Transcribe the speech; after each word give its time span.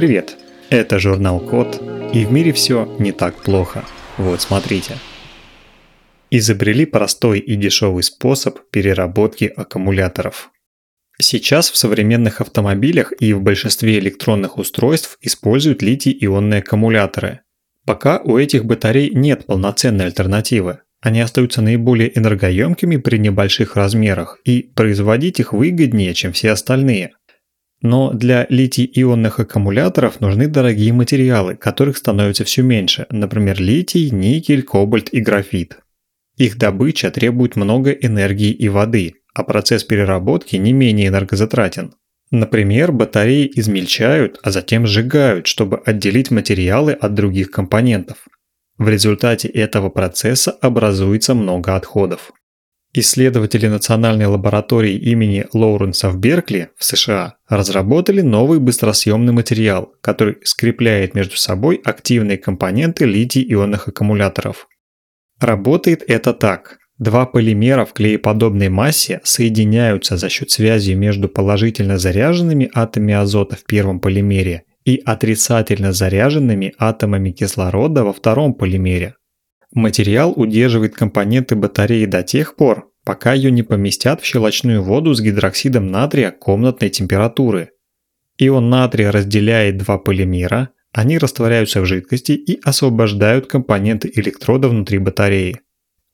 Привет! 0.00 0.38
Это 0.70 0.98
журнал 0.98 1.38
Код, 1.40 1.78
и 2.14 2.24
в 2.24 2.32
мире 2.32 2.54
все 2.54 2.90
не 2.98 3.12
так 3.12 3.42
плохо. 3.42 3.84
Вот 4.16 4.40
смотрите. 4.40 4.94
Изобрели 6.30 6.86
простой 6.86 7.38
и 7.38 7.54
дешевый 7.54 8.02
способ 8.02 8.60
переработки 8.70 9.52
аккумуляторов. 9.54 10.52
Сейчас 11.20 11.70
в 11.70 11.76
современных 11.76 12.40
автомобилях 12.40 13.12
и 13.20 13.34
в 13.34 13.42
большинстве 13.42 13.98
электронных 13.98 14.56
устройств 14.56 15.18
используют 15.20 15.82
литий-ионные 15.82 16.60
аккумуляторы. 16.60 17.40
Пока 17.84 18.22
у 18.24 18.38
этих 18.38 18.64
батарей 18.64 19.10
нет 19.10 19.44
полноценной 19.44 20.06
альтернативы. 20.06 20.78
Они 21.02 21.20
остаются 21.20 21.60
наиболее 21.60 22.16
энергоемкими 22.18 22.96
при 22.96 23.18
небольших 23.18 23.76
размерах, 23.76 24.38
и 24.46 24.62
производить 24.62 25.40
их 25.40 25.52
выгоднее, 25.52 26.14
чем 26.14 26.32
все 26.32 26.52
остальные– 26.52 27.12
но 27.82 28.12
для 28.12 28.46
литий-ионных 28.48 29.40
аккумуляторов 29.40 30.20
нужны 30.20 30.48
дорогие 30.48 30.92
материалы, 30.92 31.56
которых 31.56 31.96
становится 31.96 32.44
все 32.44 32.62
меньше, 32.62 33.06
например, 33.10 33.60
литий, 33.60 34.10
никель, 34.10 34.62
кобальт 34.62 35.08
и 35.12 35.20
графит. 35.20 35.78
Их 36.36 36.58
добыча 36.58 37.10
требует 37.10 37.56
много 37.56 37.90
энергии 37.90 38.50
и 38.50 38.68
воды, 38.68 39.14
а 39.34 39.44
процесс 39.44 39.84
переработки 39.84 40.56
не 40.56 40.72
менее 40.72 41.08
энергозатратен. 41.08 41.94
Например, 42.30 42.92
батареи 42.92 43.50
измельчают, 43.54 44.38
а 44.42 44.50
затем 44.50 44.86
сжигают, 44.86 45.46
чтобы 45.46 45.78
отделить 45.84 46.30
материалы 46.30 46.92
от 46.92 47.14
других 47.14 47.50
компонентов. 47.50 48.18
В 48.78 48.88
результате 48.88 49.48
этого 49.48 49.90
процесса 49.90 50.52
образуется 50.52 51.34
много 51.34 51.76
отходов. 51.76 52.32
Исследователи 52.92 53.68
Национальной 53.68 54.26
лаборатории 54.26 54.96
имени 54.96 55.46
Лоуренса 55.52 56.10
в 56.10 56.18
Беркли 56.18 56.70
в 56.76 56.84
США 56.84 57.36
разработали 57.48 58.20
новый 58.20 58.58
быстросъемный 58.58 59.32
материал, 59.32 59.92
который 60.00 60.38
скрепляет 60.42 61.14
между 61.14 61.36
собой 61.36 61.80
активные 61.84 62.36
компоненты 62.36 63.04
литий-ионных 63.04 63.86
аккумуляторов. 63.86 64.66
Работает 65.38 66.02
это 66.08 66.34
так. 66.34 66.78
Два 66.98 67.26
полимера 67.26 67.84
в 67.84 67.92
клееподобной 67.92 68.70
массе 68.70 69.20
соединяются 69.22 70.16
за 70.16 70.28
счет 70.28 70.50
связи 70.50 70.92
между 70.92 71.28
положительно 71.28 71.96
заряженными 71.96 72.70
атомами 72.74 73.14
азота 73.14 73.54
в 73.54 73.64
первом 73.64 74.00
полимере 74.00 74.64
и 74.84 75.00
отрицательно 75.04 75.92
заряженными 75.92 76.74
атомами 76.76 77.30
кислорода 77.30 78.02
во 78.02 78.12
втором 78.12 78.52
полимере. 78.52 79.14
Материал 79.72 80.32
удерживает 80.34 80.94
компоненты 80.94 81.54
батареи 81.54 82.04
до 82.04 82.24
тех 82.24 82.56
пор, 82.56 82.89
пока 83.04 83.32
ее 83.32 83.50
не 83.50 83.62
поместят 83.62 84.20
в 84.20 84.24
щелочную 84.24 84.82
воду 84.82 85.14
с 85.14 85.20
гидроксидом 85.20 85.90
натрия 85.90 86.30
комнатной 86.30 86.90
температуры. 86.90 87.70
Ион 88.38 88.70
натрия 88.70 89.12
разделяет 89.12 89.78
два 89.78 89.98
полимера, 89.98 90.70
они 90.92 91.18
растворяются 91.18 91.80
в 91.80 91.86
жидкости 91.86 92.32
и 92.32 92.60
освобождают 92.64 93.46
компоненты 93.46 94.10
электрода 94.14 94.68
внутри 94.68 94.98
батареи. 94.98 95.60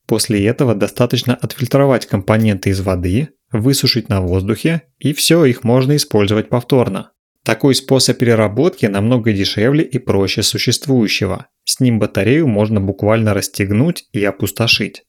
После 0.06 0.45
этого 0.47 0.75
достаточно 0.75 1.34
отфильтровать 1.34 2.06
компоненты 2.06 2.70
из 2.70 2.81
воды, 2.81 3.31
высушить 3.50 4.09
на 4.09 4.21
воздухе, 4.21 4.83
и 4.98 5.12
все, 5.12 5.45
их 5.45 5.65
можно 5.65 5.97
использовать 5.97 6.48
повторно. 6.48 7.12
Такой 7.45 7.75
способ 7.75 8.19
переработки 8.19 8.87
намного 8.87 9.33
дешевле 9.33 9.84
и 9.84 9.98
проще 9.98 10.43
существующего. 10.43 11.47
С 11.65 11.81
ним 11.81 11.98
батарею 11.98 12.48
можно 12.48 12.81
буквально 12.81 13.34
расстегнуть 13.34 14.05
и 14.12 14.25
опустошить. 14.25 15.05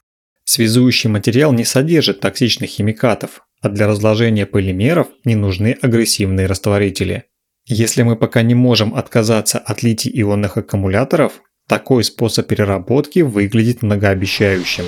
Связующий 0.49 1.09
материал 1.09 1.51
не 1.51 1.65
содержит 1.65 2.21
токсичных 2.21 2.69
химикатов, 2.69 3.41
а 3.59 3.67
для 3.67 3.85
разложения 3.85 4.45
полимеров 4.45 5.07
не 5.25 5.35
нужны 5.35 5.77
агрессивные 5.81 6.47
растворители. 6.47 7.25
Если 7.65 8.01
мы 8.03 8.15
пока 8.15 8.43
не 8.43 8.55
можем 8.55 8.95
отказаться 8.95 9.59
от 9.59 9.83
литий-ионных 9.83 10.55
аккумуляторов, 10.55 11.41
такой 11.67 12.05
способ 12.05 12.47
переработки 12.47 13.19
выглядит 13.19 13.81
многообещающим. 13.81 14.85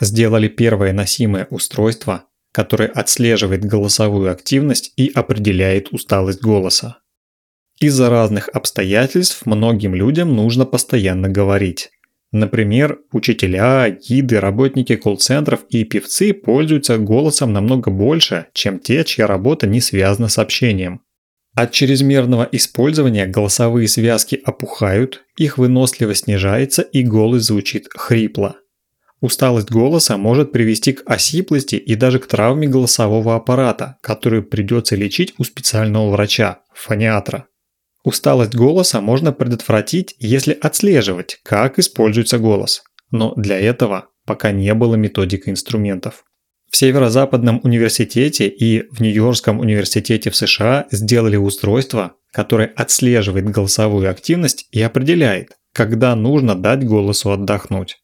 Сделали 0.00 0.48
первое 0.48 0.94
носимое 0.94 1.46
устройство, 1.50 2.24
которое 2.50 2.88
отслеживает 2.88 3.62
голосовую 3.62 4.32
активность 4.32 4.94
и 4.96 5.12
определяет 5.14 5.92
усталость 5.92 6.40
голоса. 6.40 6.96
Из-за 7.78 8.08
разных 8.08 8.48
обстоятельств 8.48 9.44
многим 9.44 9.94
людям 9.94 10.34
нужно 10.34 10.64
постоянно 10.64 11.28
говорить. 11.28 11.90
Например, 12.32 12.98
учителя, 13.12 13.90
гиды, 13.90 14.40
работники 14.40 14.96
колл-центров 14.96 15.60
и 15.68 15.84
певцы 15.84 16.32
пользуются 16.32 16.96
голосом 16.96 17.52
намного 17.52 17.90
больше, 17.90 18.46
чем 18.54 18.78
те, 18.78 19.04
чья 19.04 19.26
работа 19.26 19.66
не 19.66 19.82
связана 19.82 20.28
с 20.28 20.38
общением. 20.38 21.02
От 21.54 21.72
чрезмерного 21.72 22.48
использования 22.50 23.26
голосовые 23.26 23.86
связки 23.86 24.40
опухают, 24.42 25.22
их 25.36 25.58
выносливость 25.58 26.24
снижается 26.24 26.80
и 26.80 27.02
голос 27.02 27.42
звучит 27.42 27.88
хрипло. 27.94 28.56
Усталость 29.20 29.70
голоса 29.70 30.16
может 30.16 30.50
привести 30.50 30.94
к 30.94 31.02
осиплости 31.04 31.76
и 31.76 31.94
даже 31.94 32.18
к 32.18 32.26
травме 32.26 32.66
голосового 32.66 33.36
аппарата, 33.36 33.98
которую 34.00 34.42
придется 34.42 34.96
лечить 34.96 35.34
у 35.36 35.44
специального 35.44 36.10
врача– 36.10 36.60
фониатра. 36.74 37.46
Усталость 38.04 38.54
голоса 38.54 39.00
можно 39.00 39.32
предотвратить, 39.32 40.14
если 40.18 40.58
отслеживать, 40.60 41.38
как 41.44 41.78
используется 41.78 42.38
голос. 42.38 42.82
Но 43.10 43.34
для 43.36 43.58
этого 43.60 44.08
пока 44.26 44.50
не 44.50 44.74
было 44.74 44.96
методик 44.96 45.48
инструментов. 45.48 46.24
В 46.70 46.76
Северо-Западном 46.76 47.60
университете 47.62 48.48
и 48.48 48.88
в 48.90 49.00
Нью-Йоркском 49.00 49.60
университете 49.60 50.30
в 50.30 50.36
США 50.36 50.86
сделали 50.90 51.36
устройство, 51.36 52.14
которое 52.32 52.72
отслеживает 52.74 53.50
голосовую 53.50 54.10
активность 54.10 54.66
и 54.70 54.80
определяет, 54.80 55.58
когда 55.74 56.16
нужно 56.16 56.54
дать 56.54 56.84
голосу 56.84 57.30
отдохнуть. 57.30 58.01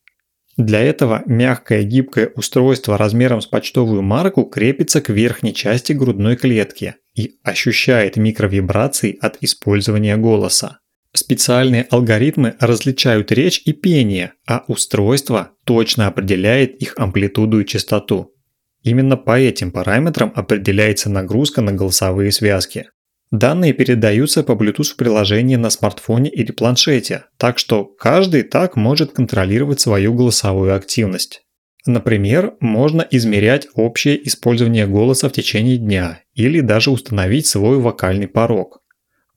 Для 0.58 0.80
этого 0.80 1.22
мягкое 1.26 1.84
гибкое 1.84 2.32
устройство 2.34 2.98
размером 2.98 3.41
с 3.41 3.46
почтовую 3.46 4.02
марку 4.02 4.42
крепится 4.42 5.00
к 5.00 5.08
верхней 5.08 5.54
части 5.54 5.92
грудной 5.92 6.34
клетки 6.34 6.96
и 7.14 7.38
ощущает 7.44 8.16
микровибрации 8.16 9.16
от 9.20 9.38
использования 9.41 10.16
голоса. 10.16 10.80
Специальные 11.12 11.86
алгоритмы 11.91 12.56
различают 12.58 13.30
речь 13.30 13.62
и 13.66 13.72
пение, 13.72 14.32
а 14.48 14.64
устройство 14.66 15.52
точно 15.64 16.08
определяет 16.08 16.82
их 16.82 16.94
амплитуду 16.98 17.60
и 17.60 17.64
частоту. 17.66 18.34
Именно 18.82 19.16
по 19.16 19.38
этим 19.38 19.70
параметрам 19.70 20.32
определяется 20.34 21.08
нагрузка 21.08 21.60
на 21.60 21.72
голосовые 21.72 22.32
связки. 22.32 22.88
Данные 23.31 23.75
передаются 23.75 24.43
по 24.43 24.53
Bluetooth 24.53 24.84
в 24.84 24.97
приложении 24.97 25.56
на 25.56 25.69
смартфоне 25.69 26.31
или 26.31 26.50
планшете, 26.50 27.25
так 27.37 27.59
что 27.59 27.84
каждый 27.84 28.43
так 28.43 28.77
может 28.77 29.12
контролировать 29.12 29.81
свою 29.81 30.15
голосовую 30.15 30.75
активность. 30.75 31.43
Например, 31.84 32.55
можно 32.61 33.06
измерять 33.11 33.69
общее 33.75 34.27
использование 34.27 34.87
голоса 34.87 35.28
в 35.28 35.33
течение 35.33 35.77
дня 35.77 36.22
или 36.34 36.61
даже 36.61 36.91
установить 36.91 37.47
свой 37.47 37.78
вокальный 37.78 38.28
порог. 38.28 38.83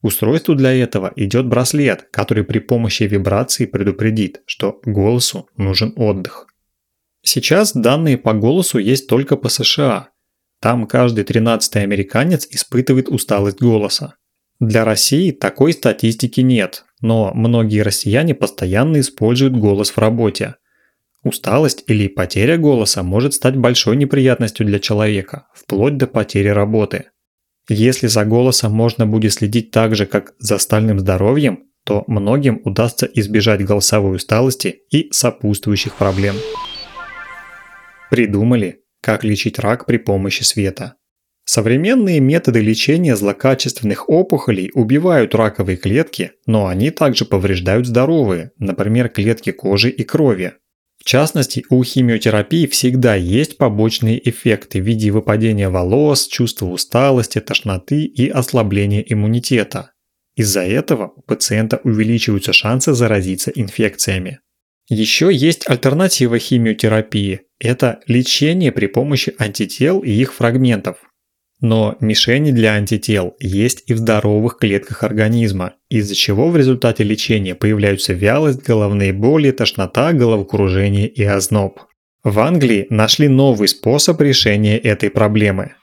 Устройству 0.00 0.54
для 0.54 0.72
этого 0.72 1.12
идет 1.14 1.46
браслет, 1.46 2.08
который 2.10 2.44
при 2.44 2.58
помощи 2.58 3.04
вибрации 3.04 3.66
предупредит, 3.66 4.42
что 4.46 4.80
голосу 4.84 5.48
нужен 5.56 5.92
отдых. 5.96 6.46
Сейчас 7.22 7.72
данные 7.72 8.18
по 8.18 8.32
голосу 8.32 8.78
есть 8.78 9.06
только 9.06 9.36
по 9.36 9.48
США, 9.48 10.08
там 10.62 10.86
каждый 10.86 11.24
13 11.24 11.76
американец 11.76 12.46
испытывает 12.48 13.08
усталость 13.08 13.60
голоса. 13.60 14.14
Для 14.60 14.84
России 14.84 15.32
такой 15.32 15.72
статистики 15.72 16.40
нет, 16.40 16.84
но 17.00 17.32
многие 17.34 17.80
россияне 17.80 18.32
постоянно 18.36 19.00
используют 19.00 19.56
голос 19.56 19.90
в 19.90 19.98
работе. 19.98 20.54
Усталость 21.24 21.82
или 21.88 22.06
потеря 22.06 22.58
голоса 22.58 23.02
может 23.02 23.34
стать 23.34 23.56
большой 23.56 23.96
неприятностью 23.96 24.64
для 24.64 24.78
человека, 24.78 25.48
вплоть 25.52 25.96
до 25.96 26.06
потери 26.06 26.48
работы. 26.48 27.06
Если 27.68 28.06
за 28.06 28.24
голосом 28.24 28.72
можно 28.72 29.04
будет 29.04 29.32
следить 29.32 29.72
так 29.72 29.96
же, 29.96 30.06
как 30.06 30.34
за 30.38 30.54
остальным 30.54 31.00
здоровьем, 31.00 31.64
то 31.84 32.04
многим 32.06 32.60
удастся 32.64 33.06
избежать 33.06 33.64
голосовой 33.64 34.14
усталости 34.14 34.82
и 34.92 35.08
сопутствующих 35.10 35.96
проблем. 35.96 36.36
Придумали, 38.10 38.81
как 39.02 39.24
лечить 39.24 39.58
рак 39.58 39.84
при 39.84 39.98
помощи 39.98 40.42
света. 40.42 40.94
Современные 41.44 42.20
методы 42.20 42.60
лечения 42.60 43.16
злокачественных 43.16 44.08
опухолей 44.08 44.70
убивают 44.74 45.34
раковые 45.34 45.76
клетки, 45.76 46.32
но 46.46 46.68
они 46.68 46.90
также 46.90 47.24
повреждают 47.24 47.86
здоровые, 47.86 48.52
например, 48.58 49.08
клетки 49.08 49.50
кожи 49.50 49.90
и 49.90 50.04
крови. 50.04 50.54
В 50.98 51.04
частности, 51.04 51.64
у 51.68 51.82
химиотерапии 51.82 52.66
всегда 52.68 53.16
есть 53.16 53.56
побочные 53.56 54.26
эффекты 54.28 54.80
в 54.80 54.84
виде 54.84 55.10
выпадения 55.10 55.68
волос, 55.68 56.28
чувства 56.28 56.66
усталости, 56.66 57.40
тошноты 57.40 58.04
и 58.04 58.28
ослабления 58.28 59.00
иммунитета. 59.00 59.90
Из-за 60.36 60.62
этого 60.62 61.12
у 61.16 61.22
пациента 61.22 61.80
увеличиваются 61.82 62.52
шансы 62.52 62.92
заразиться 62.94 63.50
инфекциями. 63.50 64.38
Еще 64.88 65.30
есть 65.32 65.68
альтернатива 65.68 66.38
химиотерапии– 66.38 67.42
это 67.60 68.00
лечение 68.06 68.72
при 68.72 68.86
помощи 68.86 69.34
антител 69.38 70.00
и 70.00 70.10
их 70.10 70.34
фрагментов. 70.34 70.96
Но 71.60 71.96
мишени 72.00 72.50
для 72.50 72.72
антител 72.72 73.36
есть 73.38 73.84
и 73.86 73.94
в 73.94 73.98
здоровых 73.98 74.58
клетках 74.58 75.04
организма, 75.04 75.74
из-за 75.88 76.16
чего 76.16 76.50
в 76.50 76.56
результате 76.56 77.04
лечения 77.04 77.54
появляются 77.54 78.12
вялость, 78.12 78.62
головные 78.62 79.12
боли, 79.12 79.52
тошнота, 79.52 80.12
головокружение 80.12 81.06
и 81.06 81.22
озноб. 81.22 81.78
В 82.24 82.40
Англии 82.40 82.86
нашли 82.90 83.28
новый 83.28 83.68
способ 83.68 84.20
решения 84.20 84.76
этой 84.76 85.08
проблемы. 85.10 85.74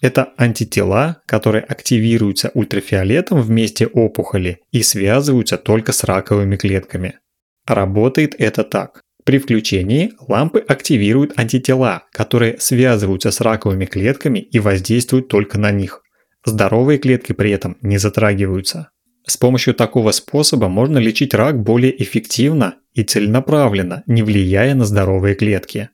Это 0.00 0.32
антитела, 0.38 1.22
которые 1.26 1.64
активируются 1.64 2.50
ультрафиолетом 2.54 3.42
в 3.42 3.50
месте 3.50 3.86
опухоли 3.86 4.60
и 4.72 4.82
связываются 4.82 5.58
только 5.58 5.92
с 5.92 6.04
раковыми 6.04 6.56
клетками. 6.56 7.18
Работает 7.66 8.34
это 8.38 8.64
так. 8.64 9.00
При 9.24 9.38
включении 9.38 10.12
лампы 10.28 10.60
активируют 10.60 11.36
антитела, 11.36 12.04
которые 12.12 12.60
связываются 12.60 13.32
с 13.32 13.40
раковыми 13.40 13.84
клетками 13.84 14.38
и 14.38 14.60
воздействуют 14.60 15.28
только 15.28 15.58
на 15.58 15.72
них. 15.72 16.02
Здоровые 16.44 16.98
клетки 16.98 17.32
при 17.32 17.50
этом 17.50 17.76
не 17.82 17.98
затрагиваются. 17.98 18.90
С 19.26 19.36
помощью 19.36 19.74
такого 19.74 20.12
способа 20.12 20.68
можно 20.68 20.98
лечить 20.98 21.34
рак 21.34 21.60
более 21.60 22.00
эффективно 22.00 22.76
и 22.94 23.02
целенаправленно, 23.02 24.04
не 24.06 24.22
влияя 24.22 24.76
на 24.76 24.84
здоровые 24.84 25.34
клетки. 25.34 25.90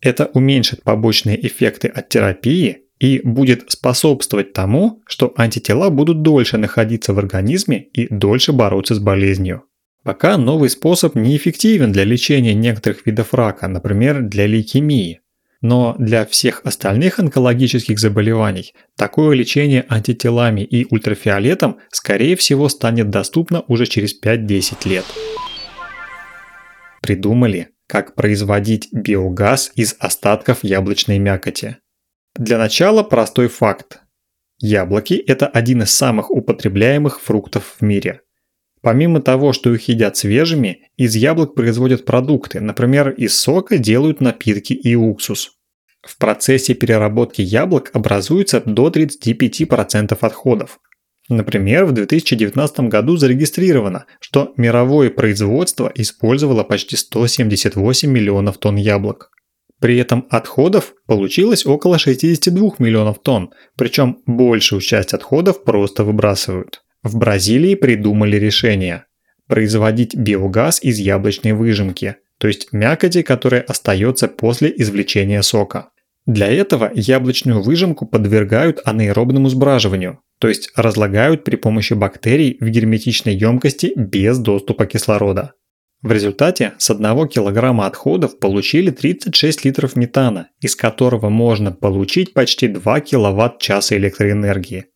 Это 0.00 0.26
уменьшит 0.26 0.84
побочные 0.84 1.44
эффекты 1.44 1.88
от 1.88 2.08
терапии 2.08 2.84
и 3.00 3.20
будет 3.24 3.68
способствовать 3.72 4.52
тому, 4.52 5.02
что 5.06 5.34
антитела 5.36 5.90
будут 5.90 6.22
дольше 6.22 6.56
находиться 6.56 7.12
в 7.12 7.18
организме 7.18 7.82
и 7.92 8.06
дольше 8.08 8.52
бороться 8.52 8.94
с 8.94 9.00
болезнью. 9.00 9.64
Пока 10.06 10.36
новый 10.36 10.70
способ 10.70 11.16
неэффективен 11.16 11.90
для 11.90 12.04
лечения 12.04 12.54
некоторых 12.54 13.04
видов 13.06 13.34
рака, 13.34 13.66
например, 13.66 14.22
для 14.22 14.46
лейкемии. 14.46 15.20
Но 15.60 15.96
для 15.98 16.24
всех 16.24 16.60
остальных 16.62 17.18
онкологических 17.18 17.98
заболеваний 17.98 18.72
такое 18.96 19.34
лечение 19.34 19.84
антителами 19.88 20.60
и 20.60 20.86
ультрафиолетом 20.88 21.78
скорее 21.90 22.36
всего 22.36 22.68
станет 22.68 23.10
доступно 23.10 23.62
уже 23.66 23.86
через 23.86 24.14
5-10 24.22 24.88
лет. 24.88 25.04
Придумали, 27.02 27.70
как 27.88 28.14
производить 28.14 28.88
биогаз 28.92 29.72
из 29.74 29.96
остатков 29.98 30.62
яблочной 30.62 31.18
мякоти. 31.18 31.78
Для 32.36 32.58
начала 32.58 33.02
простой 33.02 33.48
факт. 33.48 34.02
Яблоки– 34.60 35.14
это 35.26 35.48
один 35.48 35.82
из 35.82 35.90
самых 35.90 36.30
употребляемых 36.30 37.20
фруктов 37.20 37.74
в 37.80 37.82
мире– 37.82 38.20
Помимо 38.86 39.20
того, 39.20 39.52
что 39.52 39.74
их 39.74 39.88
едят 39.88 40.16
свежими, 40.16 40.82
из 40.96 41.16
яблок 41.16 41.56
производят 41.56 42.04
продукты, 42.04 42.60
например, 42.60 43.10
из 43.10 43.36
сока 43.36 43.78
делают 43.78 44.20
напитки 44.20 44.74
и 44.74 44.94
уксус. 44.94 45.54
В 46.02 46.16
процессе 46.18 46.72
переработки 46.72 47.42
яблок 47.42 47.90
образуется 47.94 48.62
до 48.64 48.88
35% 48.88 50.16
отходов. 50.20 50.78
Например, 51.28 51.84
в 51.84 51.90
2019 51.90 52.80
году 52.82 53.16
зарегистрировано, 53.16 54.06
что 54.20 54.54
мировое 54.56 55.10
производство 55.10 55.90
использовало 55.92 56.62
почти 56.62 56.94
178 56.94 58.08
миллионов 58.08 58.58
тонн 58.58 58.76
яблок. 58.76 59.32
При 59.80 59.98
этом 59.98 60.28
отходов 60.30 60.94
получилось 61.08 61.66
около 61.66 61.98
62 61.98 62.74
миллионов 62.78 63.18
тонн, 63.20 63.50
причем 63.76 64.18
большую 64.26 64.80
часть 64.80 65.12
отходов 65.12 65.64
просто 65.64 66.04
выбрасывают. 66.04 66.82
В 67.06 67.16
Бразилии 67.18 67.76
придумали 67.76 68.36
решение– 68.36 69.04
производить 69.46 70.16
биогаз 70.16 70.82
из 70.82 70.98
яблочной 70.98 71.52
выжимки, 71.52 72.16
то 72.38 72.48
есть 72.48 72.72
мякоти, 72.72 73.22
которая 73.22 73.60
остается 73.60 74.26
после 74.26 74.74
извлечения 74.76 75.40
сока. 75.42 75.90
Для 76.26 76.48
этого 76.48 76.90
яблочную 76.92 77.62
выжимку 77.62 78.06
подвергают 78.06 78.80
анаэробному 78.84 79.48
сбраживанию, 79.48 80.18
то 80.40 80.48
есть 80.48 80.72
разлагают 80.74 81.44
при 81.44 81.54
помощи 81.54 81.92
бактерий 81.92 82.56
в 82.58 82.68
герметичной 82.68 83.36
емкости 83.36 83.92
без 83.94 84.40
доступа 84.40 84.86
кислорода. 84.86 85.52
В 86.02 86.10
результате 86.10 86.72
с 86.78 86.90
1 86.90 87.28
килограмма 87.28 87.86
отходов 87.86 88.40
получили 88.40 88.90
36 88.90 89.64
литров 89.64 89.94
метана, 89.94 90.48
из 90.60 90.74
которого 90.74 91.28
можно 91.28 91.70
получить 91.70 92.34
почти 92.34 92.66
2 92.66 93.00
киловатт-часа 93.02 93.96
электроэнергии. 93.96 94.86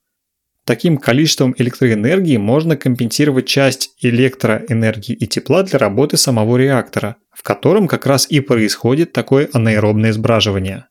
Таким 0.71 0.99
количеством 0.99 1.53
электроэнергии 1.59 2.37
можно 2.37 2.77
компенсировать 2.77 3.49
часть 3.49 3.91
электроэнергии 4.03 5.17
и 5.17 5.27
тепла 5.27 5.65
для 5.65 5.81
работы 5.81 6.17
самого 6.17 6.57
реактора, 6.59 7.17
в 7.33 7.43
котором 7.43 7.89
как 7.89 8.07
раз 8.07 8.31
и 8.31 8.39
происходит 8.39 9.13
такое 9.13 9.49
анаэробное 9.53 10.13
сбраживание. 10.13 10.87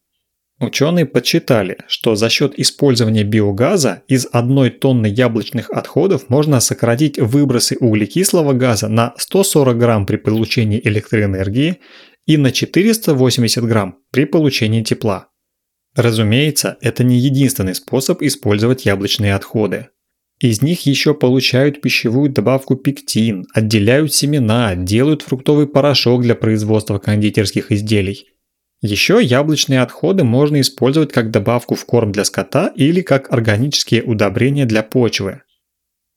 Ученые 0.60 1.06
подсчитали, 1.06 1.78
что 1.88 2.16
за 2.16 2.28
счет 2.28 2.60
использования 2.60 3.24
биогаза 3.24 4.04
из 4.10 4.28
одной 4.30 4.70
тонны 4.70 5.08
яблочных 5.08 5.70
отходов 5.70 6.28
можно 6.28 6.60
сократить 6.60 7.18
выбросы 7.18 7.78
углекислого 7.80 8.52
газа 8.52 8.90
на 8.90 9.14
140 9.18 9.78
грамм 9.78 10.06
при 10.06 10.18
получении 10.18 10.82
электроэнергии 10.84 11.78
и 12.26 12.36
на 12.36 12.52
480 12.52 13.64
грамм 13.64 14.00
при 14.12 14.26
получении 14.26 14.84
тепла. 14.84 15.30
Разумеется, 15.96 16.78
это 16.82 17.04
не 17.04 17.18
единственный 17.18 17.76
способ 17.76 18.22
использовать 18.22 18.86
яблочные 18.86 19.34
отходы. 19.34 19.90
Из 20.40 20.62
них 20.62 20.86
еще 20.86 21.14
получают 21.14 21.82
пищевую 21.82 22.32
добавку 22.32 22.76
пектин, 22.76 23.46
отделяют 23.54 24.14
семена, 24.14 24.76
делают 24.76 25.22
фруктовый 25.22 25.68
порошок 25.68 26.22
для 26.22 26.36
производства 26.36 26.98
кондитерских 26.98 27.74
изделий. 27.74 28.28
Еще 28.82 29.20
яблочные 29.22 29.82
отходы 29.82 30.24
можно 30.24 30.62
использовать 30.62 31.12
как 31.12 31.32
добавку 31.32 31.76
в 31.76 31.86
корм 31.86 32.14
для 32.14 32.24
скота 32.24 32.72
или 32.76 33.02
как 33.02 33.34
органические 33.34 34.04
удобрения 34.04 34.66
для 34.66 34.84
почвы. 34.84 35.42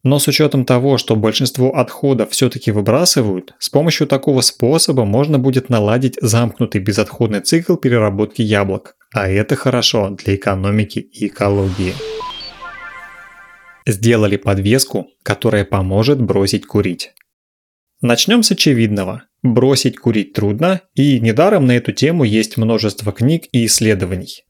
Но 0.05 0.21
с 0.21 0.29
учетом 0.29 0.65
того, 0.65 0.99
что 0.99 1.17
большинство 1.17 1.77
отходов 1.77 2.31
все-таки 2.31 2.71
выбрасывают, 2.71 3.55
с 3.59 3.69
помощью 3.69 4.07
такого 4.07 4.41
способа 4.41 5.05
можно 5.05 5.41
будет 5.41 5.69
наладить 5.69 6.19
замкнутый 6.21 6.81
безотходный 6.81 7.41
цикл 7.41 7.75
переработки 7.75 8.43
яблок, 8.43 8.97
а 9.12 9.29
это 9.29 9.56
хорошо 9.56 10.11
для 10.11 10.35
экономики 10.37 10.99
и 10.99 11.26
экологии. 11.26 11.94
Сделали 13.87 14.37
подвеску, 14.37 15.09
которая 15.23 15.64
поможет 15.64 16.20
бросить 16.20 16.67
курить. 16.67 17.12
Начнем 18.00 18.43
с 18.43 18.50
очевидного. 18.50 19.25
Бросить 19.43 19.99
курить 19.99 20.35
трудно, 20.35 20.82
и 20.94 21.19
недаром 21.19 21.67
на 21.67 21.76
эту 21.76 21.93
тему 21.93 22.23
есть 22.23 22.56
множество 22.56 23.12
книг 23.12 23.44
и 23.50 23.67
исследований. 23.67 24.44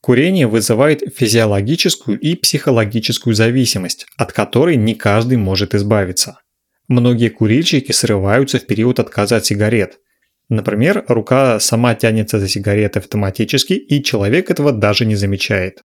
Курение 0.00 0.46
вызывает 0.46 1.02
физиологическую 1.14 2.18
и 2.18 2.34
психологическую 2.34 3.34
зависимость, 3.34 4.06
от 4.16 4.32
которой 4.32 4.76
не 4.76 4.94
каждый 4.94 5.36
может 5.36 5.74
избавиться. 5.74 6.40
Многие 6.88 7.28
курильщики 7.28 7.92
срываются 7.92 8.58
в 8.58 8.66
период 8.66 8.98
отказа 8.98 9.36
от 9.36 9.46
сигарет– 9.46 9.98
Например, 10.50 11.04
рука 11.06 11.60
сама 11.60 11.94
тянется 11.94 12.40
за 12.40 12.48
сигаретой 12.48 13.00
автоматически, 13.00 13.74
и 13.74 14.02
человек 14.02 14.50
этого 14.50 14.72
даже 14.72 15.06
не 15.06 15.14
замечает. 15.14 15.82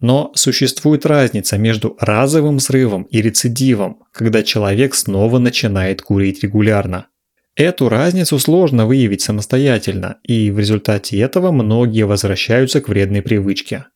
Но 0.00 0.32
существует 0.34 1.04
разница 1.04 1.58
между 1.58 1.98
разовым 2.00 2.60
срывом 2.60 3.02
и 3.02 3.20
рецидивом, 3.20 3.98
когда 4.12 4.42
человек 4.42 4.94
снова 4.94 5.38
начинает 5.38 6.00
курить 6.00 6.42
регулярно. 6.42 7.08
Эту 7.56 7.90
разницу 7.90 8.38
сложно 8.38 8.86
выявить 8.86 9.20
самостоятельно, 9.20 10.16
и 10.22 10.50
в 10.50 10.58
результате 10.58 11.18
этого 11.18 11.52
многие 11.52 12.06
возвращаются 12.06 12.80
к 12.80 12.88
вредной 12.88 13.20
привычке. 13.20 13.88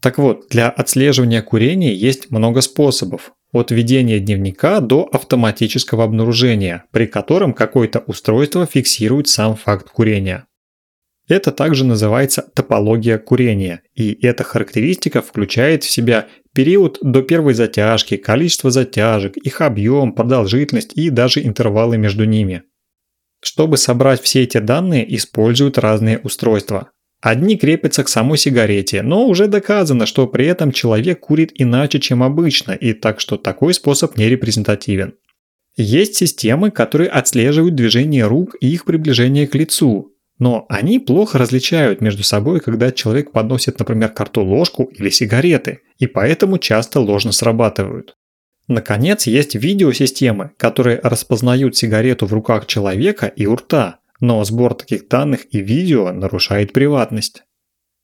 Так 0.00 0.18
вот, 0.18 0.46
для 0.50 0.70
отслеживания 0.70 1.42
курения 1.42 1.92
есть 1.92 2.30
много 2.30 2.60
способов, 2.60 3.32
от 3.52 3.70
ведения 3.70 4.20
дневника 4.20 4.80
до 4.80 5.08
автоматического 5.12 6.04
обнаружения, 6.04 6.84
при 6.92 7.06
котором 7.06 7.52
какое-то 7.52 8.00
устройство 8.00 8.66
фиксирует 8.66 9.28
сам 9.28 9.56
факт 9.56 9.90
курения. 9.90 10.46
Это 11.28 11.52
также 11.52 11.84
называется 11.84 12.42
топология 12.42 13.16
курения, 13.16 13.82
и 13.94 14.18
эта 14.26 14.42
характеристика 14.42 15.22
включает 15.22 15.84
в 15.84 15.90
себя 15.90 16.26
период 16.54 16.98
до 17.02 17.22
первой 17.22 17.54
затяжки, 17.54 18.16
количество 18.16 18.72
затяжек, 18.72 19.36
их 19.36 19.60
объем, 19.60 20.12
продолжительность 20.12 20.92
и 20.96 21.08
даже 21.08 21.40
интервалы 21.44 21.98
между 21.98 22.24
ними. 22.24 22.64
Чтобы 23.42 23.76
собрать 23.76 24.20
все 24.20 24.42
эти 24.42 24.58
данные, 24.58 25.16
используют 25.16 25.78
разные 25.78 26.18
устройства. 26.18 26.90
Одни 27.20 27.56
крепятся 27.56 28.02
к 28.02 28.08
самой 28.08 28.38
сигарете, 28.38 29.02
но 29.02 29.26
уже 29.26 29.46
доказано, 29.46 30.06
что 30.06 30.26
при 30.26 30.46
этом 30.46 30.72
человек 30.72 31.20
курит 31.20 31.52
иначе, 31.54 32.00
чем 32.00 32.22
обычно, 32.22 32.72
и 32.72 32.94
так 32.94 33.20
что 33.20 33.36
такой 33.36 33.74
способ 33.74 34.16
не 34.16 34.28
репрезентативен. 34.28 35.14
Есть 35.76 36.16
системы, 36.16 36.70
которые 36.70 37.10
отслеживают 37.10 37.74
движение 37.74 38.26
рук 38.26 38.56
и 38.60 38.68
их 38.68 38.86
приближение 38.86 39.46
к 39.46 39.54
лицу, 39.54 40.14
но 40.38 40.64
они 40.70 40.98
плохо 40.98 41.36
различают 41.36 42.00
между 42.00 42.22
собой, 42.22 42.60
когда 42.60 42.90
человек 42.90 43.30
подносит, 43.32 43.78
например, 43.78 44.08
карту 44.08 44.42
ложку 44.42 44.84
или 44.84 45.10
сигареты, 45.10 45.80
и 45.98 46.06
поэтому 46.06 46.58
часто 46.58 47.00
ложно 47.00 47.32
срабатывают. 47.32 48.16
Наконец, 48.66 49.26
есть 49.26 49.54
видеосистемы, 49.54 50.52
которые 50.56 51.00
распознают 51.02 51.76
сигарету 51.76 52.26
в 52.26 52.32
руках 52.32 52.66
человека 52.66 53.26
и 53.26 53.46
у 53.46 53.56
рта, 53.56 53.99
но 54.20 54.44
сбор 54.44 54.74
таких 54.74 55.08
данных 55.08 55.46
и 55.50 55.60
видео 55.60 56.12
нарушает 56.12 56.72
приватность. 56.72 57.42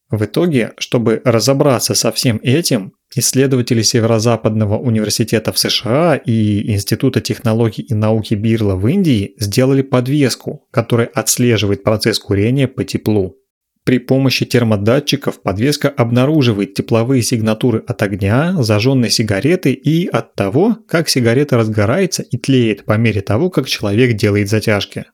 В 0.09 0.25
итоге, 0.25 0.73
чтобы 0.79 1.21
разобраться 1.25 1.95
со 1.95 2.13
всем 2.13 2.39
этим, 2.43 2.93
исследователи 3.17 3.83
Северо-Западного 3.83 4.79
университета 4.79 5.53
в 5.53 5.59
США 5.59 6.15
и 6.15 6.73
Института 6.73 7.21
технологий 7.21 7.83
и 7.83 7.93
науки 7.93 8.35
Бирла 8.35 8.77
в 8.77 8.87
Индии 8.87 9.35
сделали 9.39 9.83
подвеску, 9.83 10.69
которая 10.71 11.09
отслеживает 11.09 11.83
процесс 11.83 12.21
курения 12.21 12.69
по 12.69 12.85
теплу. 12.85 13.37
При 13.83 13.99
помощи 13.99 14.45
термодатчиков 14.45 15.43
подвеска 15.43 15.89
обнаруживает 15.89 16.75
тепловые 16.75 17.23
сигнатуры 17.23 17.83
от 17.87 18.03
огня, 18.03 18.55
зажженной 18.61 19.11
сигареты 19.11 19.73
и 19.73 20.07
от 20.07 20.35
того, 20.35 20.79
как 20.89 21.09
сигарета 21.09 21.57
разгорается 21.57 22.23
и 22.23 22.37
тлеет 22.37 22.85
по 22.85 22.97
мере 22.97 23.23
того, 23.23 23.51
как 23.51 23.69
человек 23.69 24.17
делает 24.17 24.49
затяжки. 24.49 25.07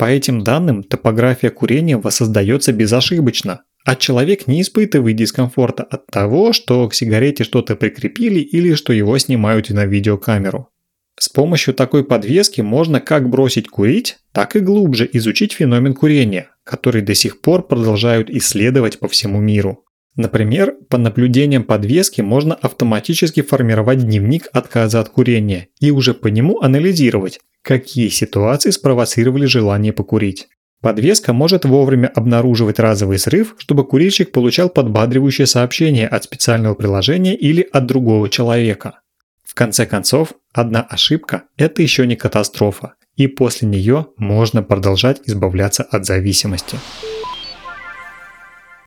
По 0.00 0.06
этим 0.06 0.42
данным, 0.42 0.82
топография 0.82 1.50
курения 1.50 1.98
воссоздается 1.98 2.72
безошибочно, 2.72 3.64
а 3.84 3.96
человек 3.96 4.46
не 4.46 4.62
испытывает 4.62 5.14
дискомфорта 5.14 5.82
от 5.82 6.06
того, 6.06 6.54
что 6.54 6.88
к 6.88 6.94
сигарете 6.94 7.44
что-то 7.44 7.76
прикрепили 7.76 8.40
или 8.40 8.72
что 8.72 8.94
его 8.94 9.18
снимают 9.18 9.68
на 9.68 9.84
видеокамеру. 9.84 10.70
С 11.18 11.28
помощью 11.28 11.74
такой 11.74 12.02
подвески 12.02 12.62
можно 12.62 12.98
как 12.98 13.28
бросить 13.28 13.68
курить, 13.68 14.16
так 14.32 14.56
и 14.56 14.60
глубже 14.60 15.06
изучить 15.12 15.52
феномен 15.52 15.92
курения, 15.92 16.48
который 16.64 17.02
до 17.02 17.14
сих 17.14 17.42
пор 17.42 17.68
продолжают 17.68 18.30
исследовать 18.30 19.00
по 19.00 19.06
всему 19.06 19.38
миру. 19.38 19.84
Например, 20.16 20.74
по 20.88 20.98
наблюдениям 20.98 21.62
подвески 21.62 22.20
можно 22.20 22.54
автоматически 22.54 23.42
формировать 23.42 24.00
дневник 24.00 24.48
отказа 24.52 25.00
от 25.00 25.08
курения 25.08 25.68
и 25.80 25.90
уже 25.90 26.14
по 26.14 26.26
нему 26.26 26.60
анализировать, 26.60 27.40
какие 27.62 28.08
ситуации 28.08 28.70
спровоцировали 28.70 29.46
желание 29.46 29.92
покурить. 29.92 30.48
Подвеска 30.80 31.32
может 31.32 31.66
вовремя 31.66 32.06
обнаруживать 32.08 32.78
разовый 32.78 33.18
срыв, 33.18 33.54
чтобы 33.58 33.86
курильщик 33.86 34.32
получал 34.32 34.70
подбадривающее 34.70 35.46
сообщение 35.46 36.08
от 36.08 36.24
специального 36.24 36.74
приложения 36.74 37.36
или 37.36 37.68
от 37.70 37.86
другого 37.86 38.30
человека. 38.30 39.00
В 39.44 39.54
конце 39.54 39.84
концов, 39.84 40.32
одна 40.54 40.80
ошибка– 40.80 41.42
это 41.58 41.82
еще 41.82 42.06
не 42.06 42.16
катастрофа, 42.16 42.94
и 43.16 43.26
после 43.26 43.68
нее 43.68 44.06
можно 44.16 44.62
продолжать 44.62 45.20
избавляться 45.26 45.82
от 45.82 46.06
зависимости. 46.06 46.78